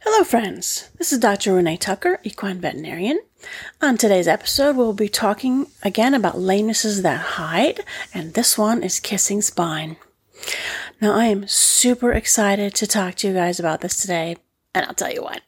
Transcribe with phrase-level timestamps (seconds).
[0.00, 0.90] Hello, friends.
[0.98, 1.54] This is Dr.
[1.54, 3.18] Renee Tucker, equine veterinarian.
[3.80, 7.80] On today's episode, we'll be talking again about lamenesses that hide,
[8.12, 9.96] and this one is kissing spine.
[11.00, 14.36] Now, I am super excited to talk to you guys about this today,
[14.74, 15.40] and I'll tell you what.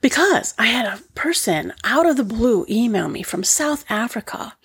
[0.00, 4.56] Because I had a person out of the blue email me from South Africa,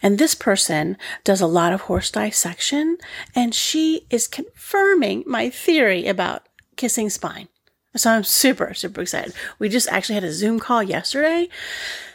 [0.00, 2.98] and this person does a lot of horse dissection,
[3.34, 7.48] and she is confirming my theory about kissing spine.
[7.94, 9.34] So I'm super, super excited.
[9.58, 11.48] We just actually had a Zoom call yesterday.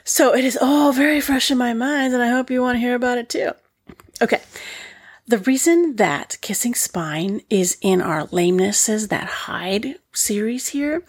[0.04, 2.80] So it is all very fresh in my mind, and I hope you want to
[2.80, 3.52] hear about it too.
[4.22, 4.42] Okay.
[5.28, 11.04] The reason that kissing spine is in our lamenesses that hide series here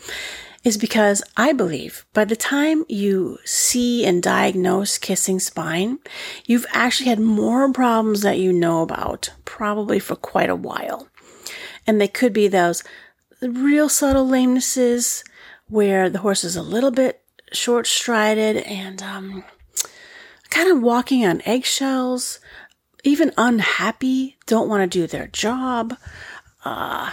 [0.65, 6.01] is because I believe by the time you see and diagnose kissing spine,
[6.45, 11.09] you've actually had more problems that you know about, probably for quite a while.
[11.87, 12.83] And they could be those
[13.41, 15.23] real subtle lamenesses
[15.69, 19.45] where the horse is a little bit short strided and um,
[20.51, 22.41] kind of walking on eggshells,
[23.05, 25.97] even unhappy, don't want to do their job,
[26.65, 27.11] uh,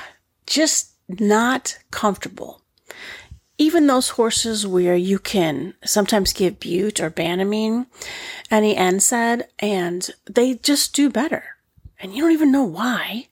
[0.48, 2.62] just not comfortable.
[3.58, 7.86] Even those horses where you can sometimes give bute or banamine,
[8.52, 11.44] any NSAID, and they just do better.
[12.00, 13.30] And you don't even know why.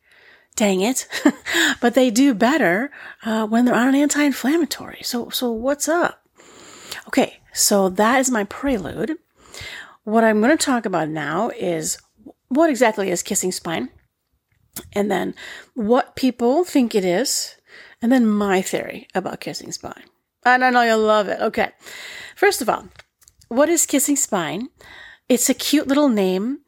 [0.56, 1.08] Dang it.
[1.82, 2.92] but they do better
[3.26, 5.00] uh, when they're on an anti-inflammatory.
[5.04, 6.24] So, so what's up?
[7.08, 9.18] Okay, so that is my prelude.
[10.04, 11.98] What I'm going to talk about now is
[12.50, 13.90] what exactly is kissing spine,
[14.92, 15.34] and then
[15.74, 17.56] what people think it is,
[18.02, 20.04] and then my theory about kissing spine.
[20.46, 21.40] And I know you'll love it.
[21.40, 21.70] Okay.
[22.36, 22.90] First of all,
[23.48, 24.70] what is kissing spine?
[25.30, 26.60] It's a cute little name.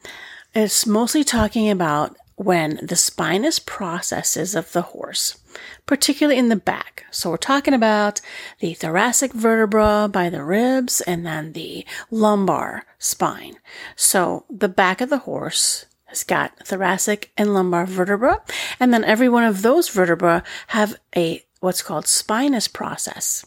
[0.53, 5.39] It's mostly talking about when the spinous processes of the horse,
[5.85, 7.05] particularly in the back.
[7.11, 8.19] So we're talking about
[8.59, 13.55] the thoracic vertebra by the ribs and then the lumbar spine.
[13.95, 18.41] So the back of the horse has got thoracic and lumbar vertebra,
[18.79, 23.45] and then every one of those vertebra have a what's called spinous process.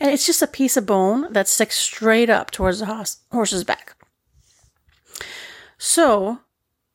[0.00, 3.96] And it's just a piece of bone that sticks straight up towards the horse's back.
[5.78, 6.40] So,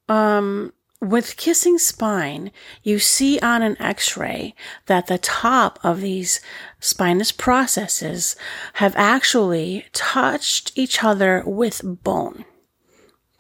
[0.07, 2.51] um, with kissing spine,
[2.83, 4.53] you see on an x-ray
[4.87, 6.41] that the top of these
[6.79, 8.35] spinous processes
[8.73, 12.43] have actually touched each other with bone.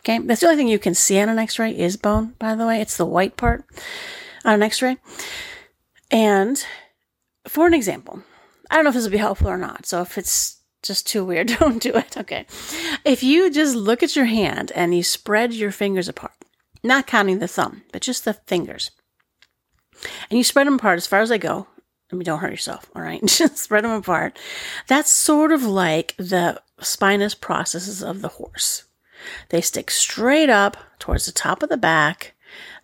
[0.01, 0.19] Okay.
[0.19, 2.79] That's the only thing you can see on an x-ray is bone, by the way.
[2.79, 3.65] It's the white part
[4.45, 4.97] on an x-ray.
[6.09, 6.63] And
[7.45, 8.23] for an example,
[8.71, 9.85] I don't know if this will be helpful or not.
[9.85, 12.15] So if it's just too weird, don't do it.
[12.15, 12.45] Okay.
[13.03, 16.31] If you just look at your hand and you spread your fingers apart,
[16.83, 18.91] not counting the thumb, but just the fingers.
[20.29, 21.67] And you spread them apart as far as they go.
[22.11, 23.21] I mean, don't hurt yourself, all right?
[23.25, 24.39] Just spread them apart.
[24.87, 28.85] That's sort of like the spinous processes of the horse.
[29.49, 32.33] They stick straight up towards the top of the back.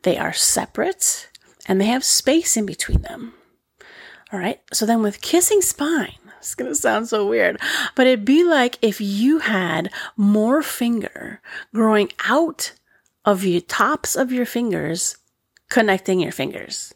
[0.03, 1.29] They are separate
[1.67, 3.33] and they have space in between them.
[4.31, 4.59] All right.
[4.73, 7.59] So then with kissing spine, it's going to sound so weird,
[7.95, 11.41] but it'd be like if you had more finger
[11.73, 12.73] growing out
[13.25, 15.17] of your tops of your fingers
[15.69, 16.93] connecting your fingers.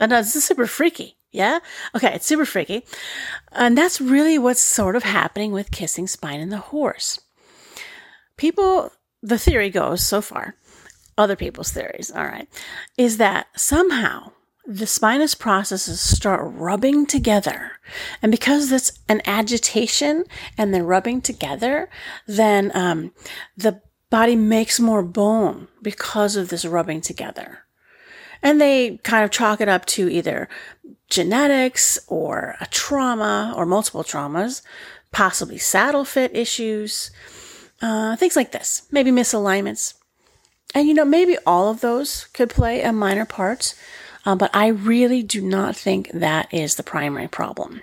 [0.00, 1.16] And this is super freaky.
[1.30, 1.58] Yeah?
[1.94, 2.84] Okay, it's super freaky.
[3.52, 7.20] And that's really what's sort of happening with kissing spine in the horse.
[8.36, 10.54] People, the theory goes so far,
[11.18, 12.48] other people's theories, all right,
[12.96, 14.32] is that somehow
[14.66, 17.72] the spinous processes start rubbing together.
[18.22, 20.24] And because it's an agitation
[20.56, 21.88] and they're rubbing together,
[22.26, 23.12] then um,
[23.56, 27.64] the body makes more bone because of this rubbing together.
[28.42, 30.48] And they kind of chalk it up to either
[31.10, 34.62] genetics or a trauma or multiple traumas,
[35.10, 37.10] possibly saddle fit issues,
[37.80, 39.94] uh, things like this, maybe misalignments.
[40.74, 43.74] And you know, maybe all of those could play a minor part,
[44.24, 47.82] uh, but I really do not think that is the primary problem.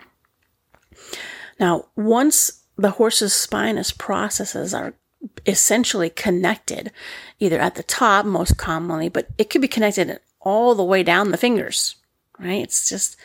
[1.59, 4.93] Now, once the horse's spinous processes are
[5.45, 6.91] essentially connected,
[7.39, 11.31] either at the top most commonly, but it could be connected all the way down
[11.31, 11.95] the fingers,
[12.39, 12.63] right?
[12.63, 13.17] It's just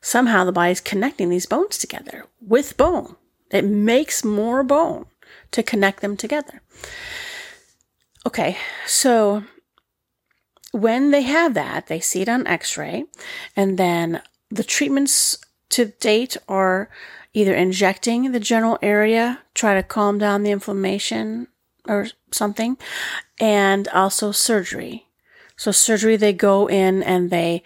[0.00, 3.16] somehow the body's connecting these bones together with bone.
[3.50, 5.06] It makes more bone
[5.52, 6.62] to connect them together.
[8.26, 8.56] Okay,
[8.86, 9.44] so
[10.72, 13.04] when they have that, they see it on x ray,
[13.54, 15.38] and then the treatments
[15.70, 16.88] to date are
[17.34, 21.48] either injecting the general area, try to calm down the inflammation
[21.88, 22.76] or something,
[23.40, 25.06] and also surgery.
[25.56, 27.62] So surgery, they go in and they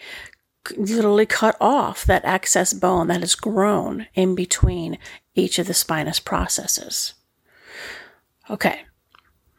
[0.77, 4.99] literally cut off that excess bone that has grown in between
[5.35, 7.15] each of the spinous processes.
[8.51, 8.83] Okay,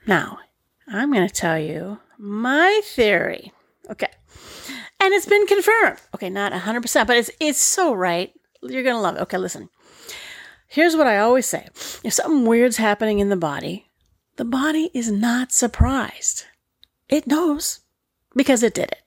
[0.05, 0.39] now
[0.87, 3.53] I'm going to tell you my theory.
[3.89, 4.11] Okay,
[4.99, 5.99] and it's been confirmed.
[6.15, 8.33] Okay, not 100%, but it's, it's so right.
[8.61, 9.21] You're going to love it.
[9.21, 9.69] Okay, listen.
[10.67, 11.67] Here's what I always say
[12.03, 13.89] if something weird's happening in the body,
[14.35, 16.45] the body is not surprised.
[17.09, 17.79] It knows
[18.35, 19.03] because it did it.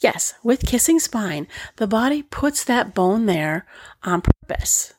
[0.00, 1.46] Yes, with kissing spine,
[1.76, 3.66] the body puts that bone there
[4.02, 4.94] on purpose.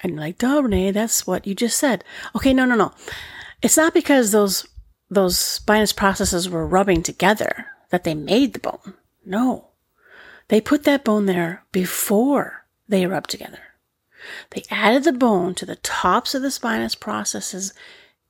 [0.00, 2.04] And like, duh, Renee, that's what you just said.
[2.36, 2.92] Okay, no, no, no.
[3.62, 4.66] It's not because those
[5.10, 8.94] those spinous processes were rubbing together that they made the bone.
[9.24, 9.68] No.
[10.48, 13.58] They put that bone there before they rubbed together.
[14.50, 17.72] They added the bone to the tops of the spinous processes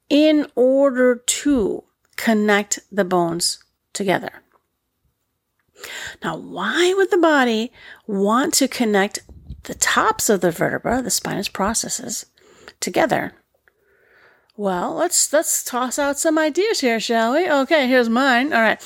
[0.08, 1.84] in order to
[2.16, 3.62] connect the bones
[3.92, 4.42] together.
[6.22, 7.72] Now, why would the body
[8.06, 9.20] want to connect
[9.64, 12.26] the tops of the vertebra, the spinous processes,
[12.80, 13.32] together?
[14.56, 17.50] Well, let's let's toss out some ideas here, shall we?
[17.50, 18.54] Okay, here's mine.
[18.54, 18.80] All right.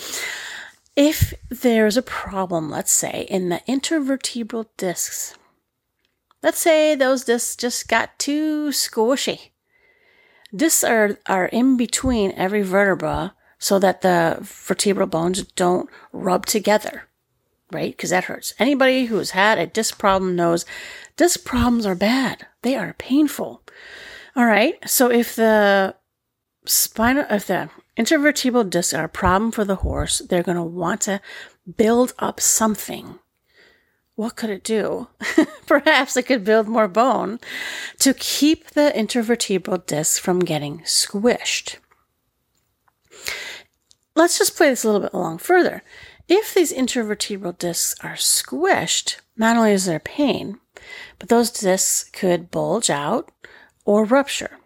[0.97, 5.35] If there's a problem, let's say, in the intervertebral discs,
[6.43, 9.51] let's say those discs just got too squishy.
[10.55, 17.05] Discs are, are in between every vertebra so that the vertebral bones don't rub together,
[17.71, 17.93] right?
[17.93, 18.55] Because that hurts.
[18.59, 20.65] Anybody who's had a disc problem knows
[21.17, 22.47] disc problems are bad.
[22.63, 23.63] They are painful.
[24.35, 24.77] All right.
[24.89, 25.95] So if the
[26.65, 31.03] spinal, if the intervertebral discs are a problem for the horse, they're going to want
[31.03, 31.21] to
[31.77, 33.19] build up something.
[34.21, 35.09] What could it do?
[35.67, 37.41] Perhaps it could build more bone
[38.01, 41.79] to keep the intervertebral discs from getting squished
[44.21, 45.83] let's just play this a little bit along further.
[46.29, 50.61] If these intervertebral discs are squished, not only is there pain,
[51.19, 53.31] but those discs could bulge out
[53.85, 54.59] or rupture.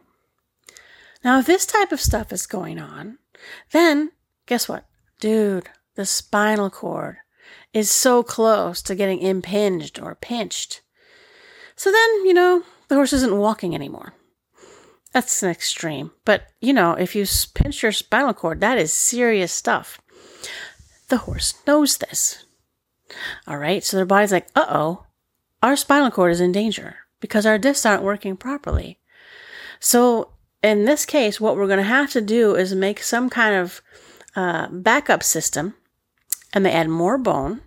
[1.22, 3.18] Now, if this type of stuff is going on,
[3.70, 4.10] then
[4.46, 4.84] guess what?
[5.20, 7.18] Dude, the spinal cord
[7.74, 10.80] is so close to getting impinged or pinched.
[11.76, 14.14] So then, you know, the horse isn't walking anymore.
[15.12, 16.12] That's an extreme.
[16.24, 20.00] But, you know, if you pinch your spinal cord, that is serious stuff.
[21.08, 22.44] The horse knows this.
[23.46, 23.82] All right.
[23.84, 25.06] So their body's like, uh oh,
[25.62, 28.98] our spinal cord is in danger because our discs aren't working properly.
[29.80, 30.30] So
[30.62, 33.82] in this case, what we're going to have to do is make some kind of
[34.34, 35.74] uh, backup system
[36.54, 37.60] and they add more bone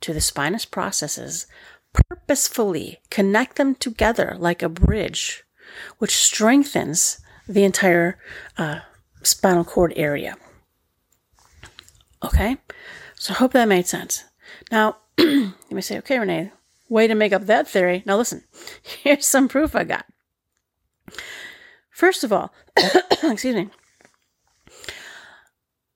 [0.00, 1.46] to the spinous processes,
[1.92, 5.44] purposefully connect them together like a bridge
[5.98, 8.18] which strengthens the entire
[8.58, 8.80] uh,
[9.22, 10.36] spinal cord area.
[12.24, 12.56] Okay,
[13.14, 14.24] so I hope that made sense.
[14.70, 16.52] Now, you may say, okay, Renee,
[16.88, 18.02] way to make up that theory.
[18.06, 18.44] Now, listen,
[18.82, 20.06] here's some proof I got.
[21.90, 22.52] First of all,
[23.22, 23.70] excuse me.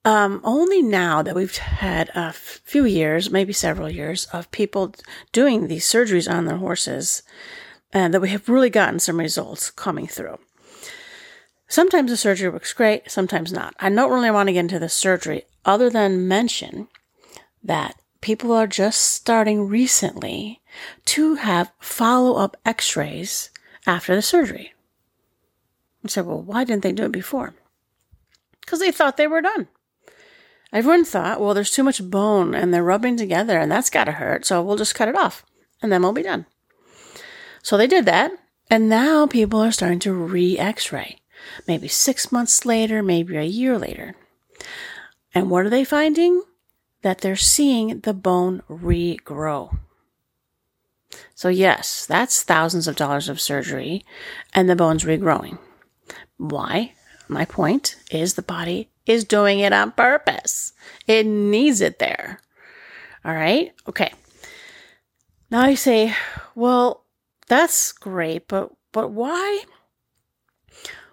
[0.06, 4.94] Um, only now that we've had a few years, maybe several years, of people
[5.32, 7.24] doing these surgeries on their horses
[7.92, 10.38] and that we have really gotten some results coming through.
[11.66, 13.74] Sometimes the surgery works great, sometimes not.
[13.80, 16.86] I don't really want to get into the surgery other than mention
[17.64, 20.60] that people are just starting recently
[21.06, 23.50] to have follow up x rays
[23.88, 24.72] after the surgery.
[26.04, 27.54] I said, well, why didn't they do it before?
[28.60, 29.66] Because they thought they were done.
[30.76, 34.12] Everyone thought, well, there's too much bone and they're rubbing together and that's got to
[34.12, 35.42] hurt, so we'll just cut it off
[35.80, 36.44] and then we'll be done.
[37.62, 38.30] So they did that.
[38.68, 41.16] And now people are starting to re x ray,
[41.66, 44.16] maybe six months later, maybe a year later.
[45.34, 46.42] And what are they finding?
[47.00, 49.78] That they're seeing the bone regrow.
[51.34, 54.04] So, yes, that's thousands of dollars of surgery
[54.52, 55.58] and the bone's regrowing.
[56.36, 56.92] Why?
[57.28, 60.72] My point is the body is doing it on purpose.
[61.06, 62.40] It needs it there.
[63.24, 63.72] All right?
[63.88, 64.12] Okay.
[65.50, 66.14] Now you say,
[66.54, 67.04] well,
[67.46, 69.64] that's great, but but why?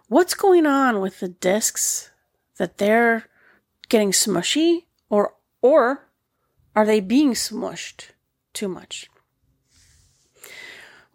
[0.07, 2.11] What's going on with the discs
[2.57, 3.25] that they're
[3.89, 6.07] getting smushy or or
[6.75, 8.11] are they being smushed
[8.53, 9.09] too much?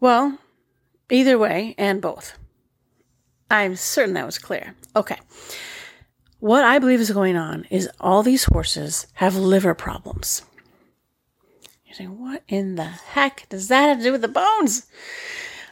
[0.01, 0.39] Well,
[1.11, 2.39] either way and both.
[3.51, 4.75] I'm certain that was clear.
[4.95, 5.19] Okay.
[6.41, 10.43] What I believe is going on is all these horses have liver problems.
[11.85, 14.87] You're saying, what in the heck does that have to do with the bones?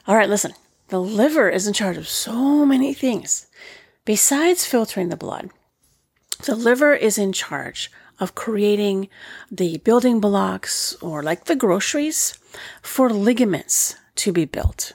[0.07, 0.53] All right, listen.
[0.89, 3.49] The liver is in charge of so many things.
[4.05, 5.51] Besides filtering the blood,
[6.45, 7.91] the liver is in charge
[8.21, 9.09] of creating
[9.51, 12.39] the building blocks or like the groceries
[12.83, 14.93] for ligaments to be built,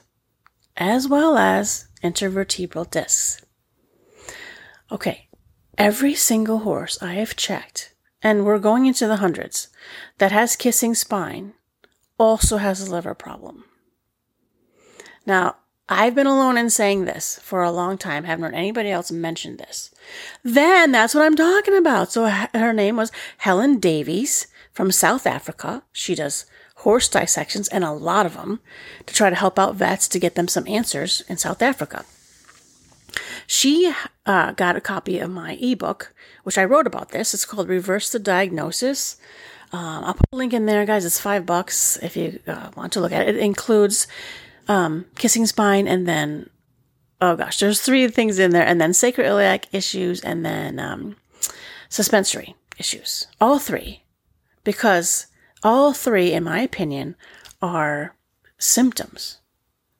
[0.76, 3.40] as well as intervertebral discs.
[4.90, 5.28] Okay,
[5.78, 9.68] every single horse I have checked, and we're going into the hundreds,
[10.18, 11.54] that has kissing spine
[12.18, 13.64] also has a liver problem.
[15.26, 15.56] Now,
[15.88, 19.56] I've been alone in saying this for a long time, haven't heard anybody else mention
[19.56, 19.90] this.
[20.42, 22.12] Then that's what I'm talking about.
[22.12, 25.82] So her name was Helen Davies from South Africa.
[25.92, 26.46] She does
[26.82, 28.60] horse dissections and a lot of them
[29.06, 32.04] to try to help out vets to get them some answers in South Africa.
[33.46, 33.92] She
[34.26, 37.34] uh, got a copy of my ebook, which I wrote about this.
[37.34, 39.16] It's called Reverse the Diagnosis.
[39.72, 41.04] Um, I'll put a link in there, guys.
[41.04, 43.36] It's five bucks if you uh, want to look at it.
[43.36, 44.06] It includes
[44.68, 46.50] um, kissing spine and then,
[47.20, 51.16] oh gosh, there's three things in there, and then sacroiliac issues and then um,
[51.88, 53.26] suspensory issues.
[53.40, 54.02] All three.
[54.64, 55.26] Because
[55.62, 57.16] all three, in my opinion,
[57.60, 58.14] are
[58.58, 59.38] symptoms.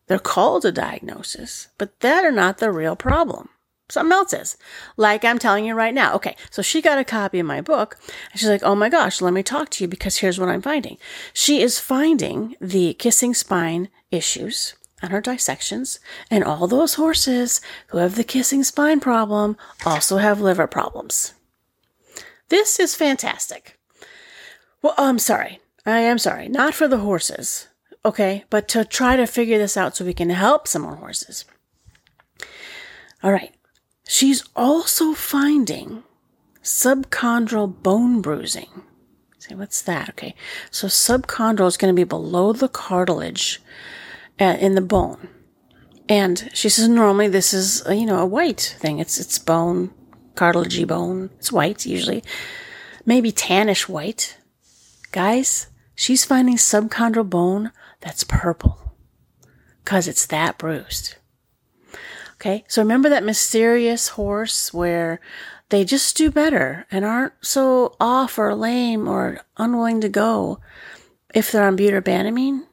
[0.06, 3.48] They're called a diagnosis, but that are not the real problem.
[3.88, 4.56] Something else is.
[4.96, 6.14] Like I'm telling you right now.
[6.14, 7.98] Okay, so she got a copy of my book,
[8.30, 10.62] and she's like, oh my gosh, let me talk to you because here's what I'm
[10.62, 10.96] finding.
[11.34, 16.00] She is finding the kissing spine issues on her dissections,
[16.30, 21.34] and all those horses who have the kissing spine problem also have liver problems.
[22.48, 23.78] This is fantastic.
[24.82, 25.60] Well, I'm sorry.
[25.86, 26.48] I am sorry.
[26.48, 27.68] Not for the horses,
[28.04, 31.44] okay, but to try to figure this out so we can help some more horses.
[33.22, 33.54] All right.
[34.06, 36.02] She's also finding
[36.62, 38.82] subchondral bone bruising.
[39.38, 40.10] Say, what's that?
[40.10, 40.34] Okay.
[40.70, 43.60] So subchondral is going to be below the cartilage
[44.40, 45.28] uh, in the bone.
[46.08, 48.98] And she says normally this is, uh, you know, a white thing.
[48.98, 49.92] It's, it's bone,
[50.34, 51.30] cartilagey bone.
[51.38, 52.22] It's white usually.
[53.06, 54.36] Maybe tannish white.
[55.12, 58.78] Guys, she's finding subchondral bone that's purple
[59.84, 61.16] because it's that bruised.
[62.36, 65.20] Okay, so remember that mysterious horse where
[65.68, 70.58] they just do better and aren't so off or lame or unwilling to go
[71.34, 72.66] if they're on buterbanamine?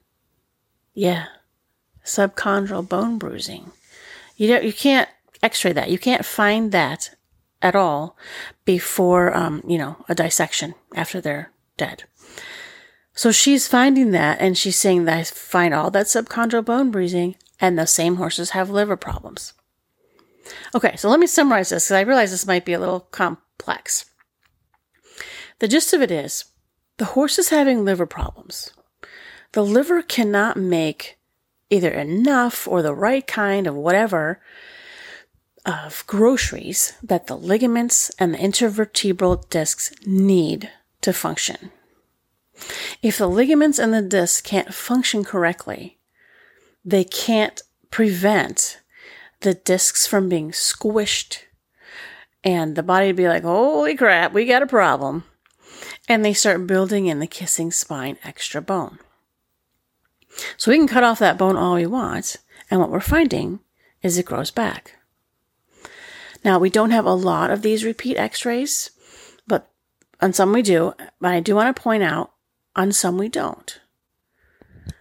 [0.93, 1.25] Yeah,
[2.05, 3.71] subchondral bone bruising.
[4.37, 5.09] You don't, you can't
[5.43, 5.91] X-ray that.
[5.91, 7.15] You can't find that
[7.61, 8.17] at all
[8.63, 12.03] before, um, you know, a dissection after they're dead.
[13.13, 17.35] So she's finding that and she's saying that I find all that subchondral bone bruising
[17.59, 19.53] and the same horses have liver problems.
[20.73, 24.05] Okay, so let me summarize this because I realize this might be a little complex.
[25.59, 26.45] The gist of it is
[26.97, 28.71] the horse is having liver problems.
[29.51, 31.17] The liver cannot make
[31.69, 34.41] either enough or the right kind of whatever
[35.65, 40.69] of groceries that the ligaments and the intervertebral discs need
[41.01, 41.71] to function.
[43.01, 45.97] If the ligaments and the discs can't function correctly,
[46.83, 48.81] they can't prevent
[49.41, 51.43] the discs from being squished
[52.43, 55.23] and the body would be like, holy crap, we got a problem.
[56.07, 58.99] And they start building in the kissing spine extra bone.
[60.57, 62.37] So we can cut off that bone all we want,
[62.71, 63.59] and what we're finding
[64.01, 64.95] is it grows back.
[66.45, 68.91] Now, we don't have a lot of these repeat x rays,
[70.21, 70.93] on some we do.
[71.19, 72.31] But I do want to point out
[72.75, 73.79] on some we don't.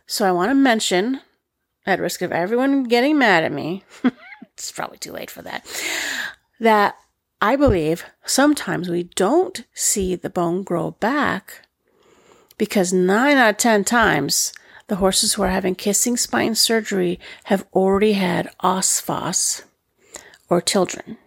[0.06, 1.20] So I want to mention,
[1.86, 3.84] at risk of everyone getting mad at me,
[4.54, 5.66] it's probably too late for that,
[6.60, 6.96] that
[7.40, 11.66] I believe sometimes we don't see the bone grow back
[12.56, 14.52] because nine out of 10 times
[14.88, 19.64] the horses who are having kissing spine surgery have already had OSPHOS
[20.48, 21.18] or Tildren.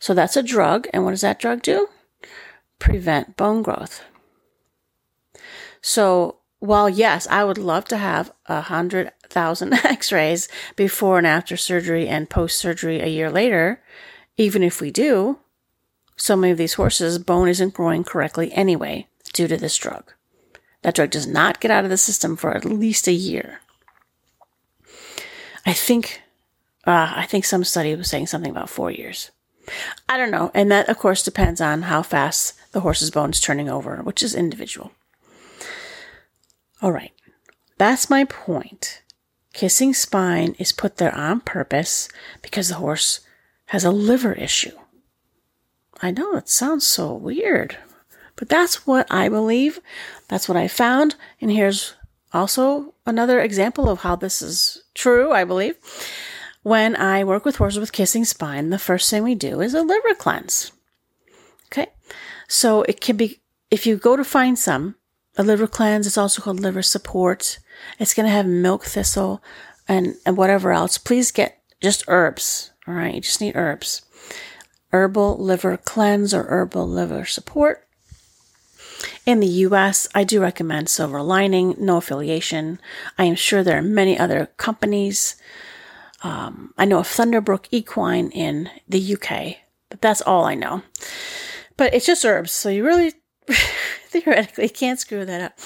[0.00, 0.88] So that's a drug.
[0.92, 1.88] And what does that drug do?
[2.78, 4.02] Prevent bone growth.
[5.80, 11.56] So while yes, I would love to have a hundred thousand x-rays before and after
[11.56, 13.82] surgery and post-surgery a year later,
[14.36, 15.38] even if we do,
[16.16, 20.12] so many of these horses, bone isn't growing correctly anyway due to this drug.
[20.82, 23.60] That drug does not get out of the system for at least a year.
[25.64, 26.22] I think,
[26.86, 29.30] uh, I think some study was saying something about four years.
[30.08, 30.50] I don't know.
[30.54, 34.22] And that, of course, depends on how fast the horse's bone is turning over, which
[34.22, 34.92] is individual.
[36.80, 37.12] All right.
[37.78, 39.02] That's my point.
[39.52, 42.08] Kissing spine is put there on purpose
[42.42, 43.20] because the horse
[43.66, 44.76] has a liver issue.
[46.00, 47.76] I know it sounds so weird,
[48.36, 49.80] but that's what I believe.
[50.28, 51.16] That's what I found.
[51.40, 51.94] And here's
[52.32, 55.76] also another example of how this is true, I believe.
[56.68, 59.80] When I work with horses with kissing spine, the first thing we do is a
[59.80, 60.70] liver cleanse.
[61.72, 61.86] Okay.
[62.46, 64.96] So it can be, if you go to find some,
[65.38, 67.58] a liver cleanse, it's also called liver support.
[67.98, 69.42] It's going to have milk thistle
[69.88, 70.98] and, and whatever else.
[70.98, 72.70] Please get just herbs.
[72.86, 73.14] All right.
[73.14, 74.02] You just need herbs.
[74.92, 77.86] Herbal liver cleanse or herbal liver support.
[79.24, 82.78] In the US, I do recommend Silver Lining, no affiliation.
[83.16, 85.36] I am sure there are many other companies.
[86.22, 89.56] Um, I know of Thunderbrook Equine in the UK,
[89.88, 90.82] but that's all I know.
[91.76, 93.12] But it's just herbs, so you really
[94.08, 95.58] theoretically can't screw that up.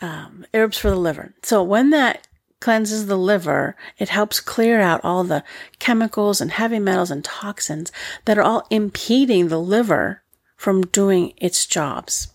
[0.00, 1.34] Um, herbs for the liver.
[1.42, 2.26] So when that
[2.60, 5.44] cleanses the liver, it helps clear out all the
[5.78, 7.92] chemicals and heavy metals and toxins
[8.24, 10.22] that are all impeding the liver
[10.56, 12.28] from doing its jobs.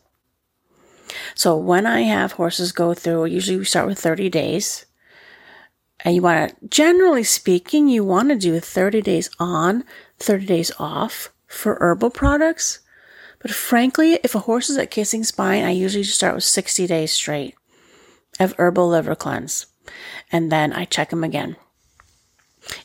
[1.33, 4.85] So when I have horses go through, usually we start with 30 days.
[6.01, 9.83] And you want to, generally speaking, you want to do 30 days on,
[10.19, 12.79] 30 days off for herbal products.
[13.39, 16.87] But frankly, if a horse is at kissing spine, I usually just start with 60
[16.87, 17.55] days straight
[18.39, 19.67] of herbal liver cleanse.
[20.31, 21.55] And then I check them again.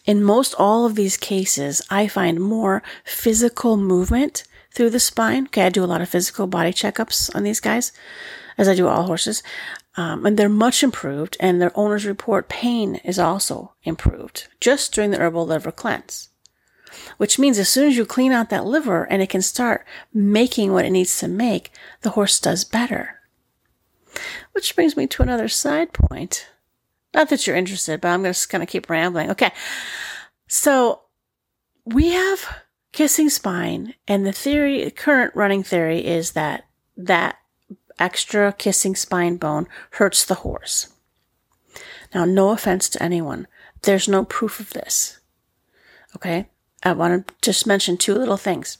[0.04, 5.47] In most all of these cases, I find more physical movement through the spine.
[5.47, 7.92] Okay, I do a lot of physical body checkups on these guys,
[8.57, 9.42] as I do all horses.
[9.95, 15.11] Um, and they're much improved, and their owners report pain is also improved just during
[15.11, 16.31] the herbal liver cleanse.
[17.17, 20.73] Which means as soon as you clean out that liver and it can start making
[20.73, 21.71] what it needs to make,
[22.03, 23.21] the horse does better.
[24.53, 26.47] Which brings me to another side point.
[27.15, 29.31] Not that you're interested, but I'm just going to keep rambling.
[29.31, 29.53] Okay.
[30.49, 31.03] So
[31.85, 36.65] we have kissing spine, and the theory, current running theory is that
[36.97, 37.37] that
[38.03, 40.93] extra kissing spine bone hurts the horse.
[42.13, 43.47] Now, no offense to anyone,
[43.83, 45.21] there's no proof of this.
[46.17, 46.49] Okay?
[46.83, 48.77] I want to just mention two little things.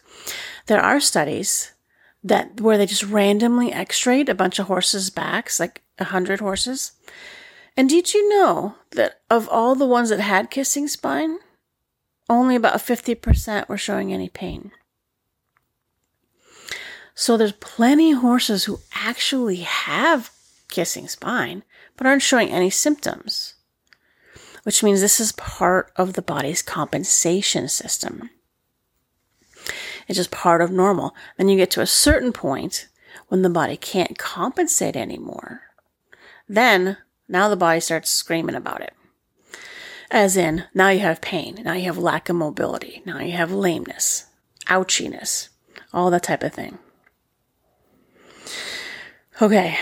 [0.67, 1.73] There are studies
[2.25, 6.93] that where they just randomly x-rayed a bunch of horses' backs, like a hundred horses.
[7.77, 11.39] And did you know that of all the ones that had kissing spine,
[12.29, 14.73] only about 50% were showing any pain?
[17.15, 20.31] So there's plenty of horses who actually have
[20.69, 21.63] kissing spine,
[21.97, 23.55] but aren't showing any symptoms,
[24.63, 28.31] which means this is part of the body's compensation system.
[30.09, 31.15] It's just part of normal.
[31.37, 32.89] Then you get to a certain point
[33.29, 35.63] when the body can't compensate anymore.
[36.49, 38.95] Then, now the body starts screaming about it.
[40.11, 43.51] As in, now you have pain, now you have lack of mobility, now you have
[43.51, 44.27] lameness,
[44.67, 45.49] ouchiness,
[45.93, 46.79] all that type of thing.
[49.41, 49.79] Okay,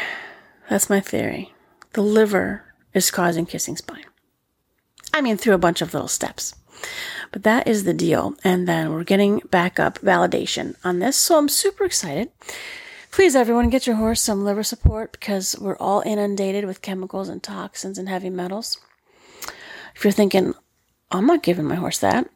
[0.69, 1.53] that's my theory.
[1.93, 4.05] The liver is causing kissing spine.
[5.13, 6.55] I mean, through a bunch of little steps.
[7.33, 8.35] But that is the deal.
[8.45, 11.17] And then we're getting backup validation on this.
[11.17, 12.31] So I'm super excited.
[13.11, 17.43] Please, everyone, get your horse some liver support because we're all inundated with chemicals and
[17.43, 18.79] toxins and heavy metals.
[19.97, 20.55] If you're thinking,
[21.11, 22.31] I'm not giving my horse that,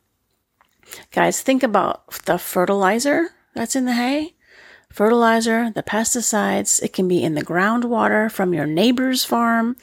[1.12, 4.34] guys, think about the fertilizer that's in the hay
[4.94, 6.80] fertilizer, the pesticides.
[6.80, 9.76] It can be in the groundwater from your neighbor's farm.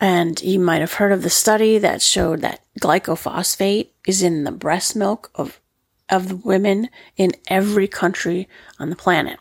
[0.00, 4.50] And you might have heard of the study that showed that glyphosate is in the
[4.50, 5.60] breast milk of,
[6.08, 8.48] of the women in every country
[8.80, 9.38] on the planet.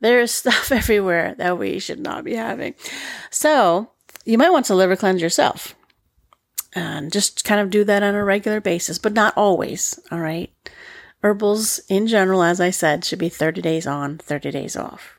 [0.00, 2.74] There is stuff everywhere that we should not be having.
[3.30, 3.90] So
[4.24, 5.74] you might want to liver cleanse yourself
[6.72, 10.00] and just kind of do that on a regular basis, but not always.
[10.10, 10.50] All right.
[11.22, 15.18] Herbals in general, as I said, should be 30 days on, 30 days off.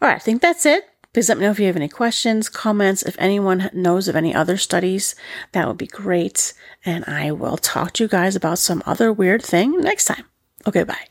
[0.00, 0.84] All right, I think that's it.
[1.12, 3.02] Please let me know if you have any questions, comments.
[3.02, 5.16] If anyone knows of any other studies,
[5.52, 6.52] that would be great.
[6.84, 10.24] And I will talk to you guys about some other weird thing next time.
[10.66, 11.08] Okay, bye.